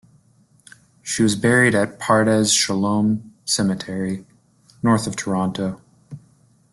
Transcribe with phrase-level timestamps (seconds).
[1.03, 4.25] She was buried at Pardes Shalom Cemetery,
[4.81, 5.79] north of Toronto.